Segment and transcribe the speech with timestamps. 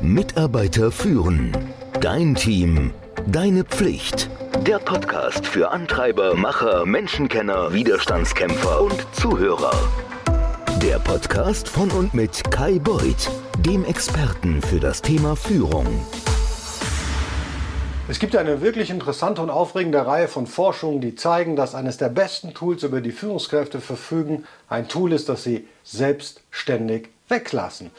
[0.00, 1.52] Mitarbeiter führen.
[2.00, 2.92] Dein Team.
[3.26, 4.30] Deine Pflicht.
[4.66, 9.72] Der Podcast für Antreiber, Macher, Menschenkenner, Widerstandskämpfer und Zuhörer.
[10.82, 15.86] Der Podcast von und mit Kai Beuth, dem Experten für das Thema Führung.
[18.08, 22.08] Es gibt eine wirklich interessante und aufregende Reihe von Forschungen, die zeigen, dass eines der
[22.08, 27.90] besten Tools, über die Führungskräfte verfügen, ein Tool ist, das sie selbstständig weglassen.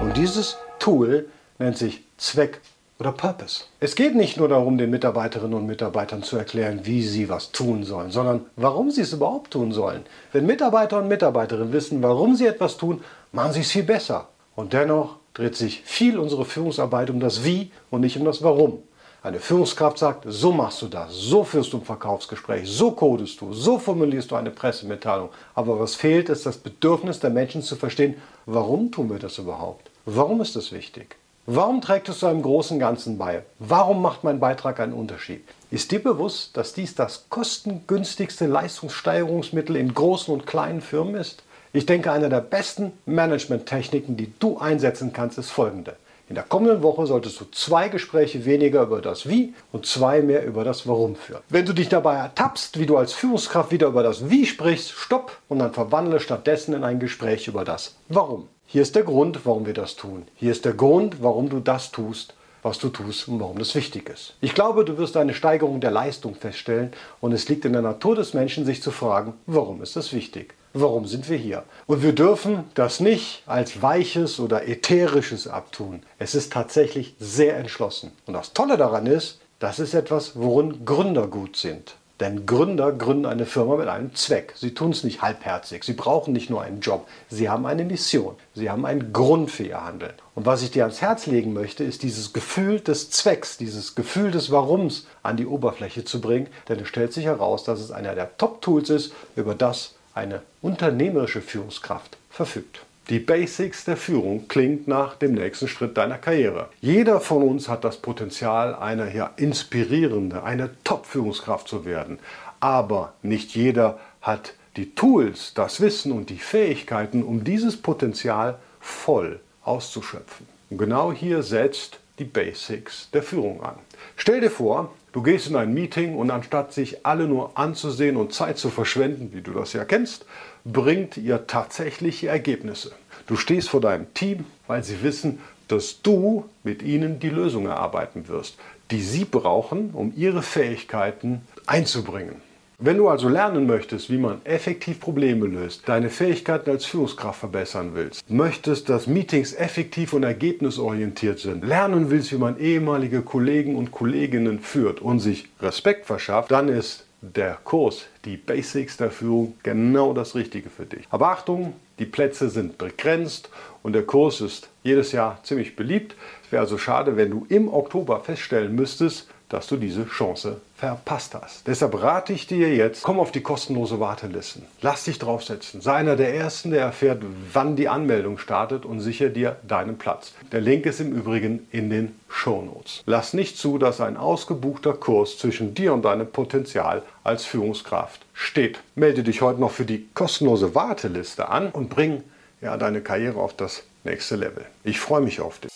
[0.00, 1.28] Und dieses Tool
[1.58, 2.60] nennt sich Zweck
[2.98, 3.64] oder Purpose.
[3.80, 7.84] Es geht nicht nur darum, den Mitarbeiterinnen und Mitarbeitern zu erklären, wie sie was tun
[7.84, 10.04] sollen, sondern warum sie es überhaupt tun sollen.
[10.32, 13.02] Wenn Mitarbeiter und Mitarbeiterinnen wissen, warum sie etwas tun,
[13.32, 14.28] machen sie es viel besser.
[14.54, 18.82] Und dennoch dreht sich viel unsere Führungsarbeit um das Wie und nicht um das Warum.
[19.24, 23.54] Eine Führungskraft sagt, so machst du das, so führst du ein Verkaufsgespräch, so codest du,
[23.54, 25.30] so formulierst du eine Pressemitteilung.
[25.54, 29.90] Aber was fehlt, ist das Bedürfnis der Menschen zu verstehen, warum tun wir das überhaupt?
[30.04, 31.16] Warum ist das wichtig?
[31.46, 33.44] Warum trägt es zu einem großen Ganzen bei?
[33.58, 35.42] Warum macht mein Beitrag einen Unterschied?
[35.70, 41.42] Ist dir bewusst, dass dies das kostengünstigste Leistungssteigerungsmittel in großen und kleinen Firmen ist?
[41.72, 45.96] Ich denke, eine der besten Management-Techniken, die du einsetzen kannst, ist folgende.
[46.26, 50.46] In der kommenden Woche solltest du zwei Gespräche weniger über das Wie und zwei mehr
[50.46, 51.42] über das Warum führen.
[51.50, 55.38] Wenn du dich dabei ertappst, wie du als Führungskraft wieder über das Wie sprichst, stopp
[55.48, 58.48] und dann verwandle stattdessen in ein Gespräch über das Warum.
[58.66, 60.26] Hier ist der Grund, warum wir das tun.
[60.34, 64.08] Hier ist der Grund, warum du das tust, was du tust und warum das wichtig
[64.08, 64.34] ist.
[64.40, 68.16] Ich glaube, du wirst eine Steigerung der Leistung feststellen und es liegt in der Natur
[68.16, 70.54] des Menschen, sich zu fragen, warum ist das wichtig?
[70.76, 71.62] Warum sind wir hier?
[71.86, 76.02] Und wir dürfen das nicht als weiches oder ätherisches abtun.
[76.18, 78.10] Es ist tatsächlich sehr entschlossen.
[78.26, 81.94] Und das Tolle daran ist, das ist etwas, worin Gründer gut sind.
[82.18, 84.54] Denn Gründer gründen eine Firma mit einem Zweck.
[84.56, 85.84] Sie tun es nicht halbherzig.
[85.84, 87.06] Sie brauchen nicht nur einen Job.
[87.28, 88.34] Sie haben eine Mission.
[88.54, 90.14] Sie haben einen Grund für ihr Handeln.
[90.34, 94.32] Und was ich dir ans Herz legen möchte, ist dieses Gefühl des Zwecks, dieses Gefühl
[94.32, 96.48] des Warums an die Oberfläche zu bringen.
[96.68, 101.42] Denn es stellt sich heraus, dass es einer der Top-Tools ist, über das eine unternehmerische
[101.42, 102.84] Führungskraft verfügt.
[103.10, 106.70] Die Basics der Führung klingt nach dem nächsten Schritt deiner Karriere.
[106.80, 112.18] Jeder von uns hat das Potenzial, eine ja, inspirierende, eine Top-Führungskraft zu werden.
[112.60, 119.40] Aber nicht jeder hat die Tools, das Wissen und die Fähigkeiten, um dieses Potenzial voll
[119.64, 120.46] auszuschöpfen.
[120.70, 123.74] Und genau hier setzt die Basics der Führung an.
[124.16, 128.34] Stell dir vor, Du gehst in ein Meeting und anstatt sich alle nur anzusehen und
[128.34, 130.26] Zeit zu verschwenden, wie du das ja kennst,
[130.64, 132.90] bringt ihr tatsächliche Ergebnisse.
[133.28, 135.38] Du stehst vor deinem Team, weil sie wissen,
[135.68, 138.56] dass du mit ihnen die Lösung erarbeiten wirst,
[138.90, 142.42] die sie brauchen, um ihre Fähigkeiten einzubringen.
[142.86, 147.92] Wenn du also lernen möchtest, wie man effektiv Probleme löst, deine Fähigkeiten als Führungskraft verbessern
[147.94, 153.90] willst, möchtest, dass Meetings effektiv und ergebnisorientiert sind, lernen willst, wie man ehemalige Kollegen und
[153.90, 160.12] Kolleginnen führt und sich Respekt verschafft, dann ist der Kurs, die Basics der Führung, genau
[160.12, 161.06] das Richtige für dich.
[161.08, 163.48] Aber Achtung, die Plätze sind begrenzt
[163.82, 166.16] und der Kurs ist jedes Jahr ziemlich beliebt.
[166.44, 171.34] Es wäre also schade, wenn du im Oktober feststellen müsstest, dass du diese Chance verpasst
[171.34, 171.66] hast.
[171.66, 174.64] Deshalb rate ich dir jetzt, komm auf die kostenlose Wartelisten.
[174.80, 175.80] Lass dich draufsetzen.
[175.80, 177.22] Sei einer der Ersten, der erfährt,
[177.52, 180.32] wann die Anmeldung startet und sicher dir deinen Platz.
[180.52, 183.02] Der Link ist im Übrigen in den Show Notes.
[183.06, 188.78] Lass nicht zu, dass ein ausgebuchter Kurs zwischen dir und deinem Potenzial als Führungskraft steht.
[188.94, 192.24] Melde dich heute noch für die kostenlose Warteliste an und bring
[192.60, 194.64] ja, deine Karriere auf das nächste Level.
[194.82, 195.70] Ich freue mich auf dich.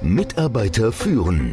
[0.00, 1.52] Mitarbeiter führen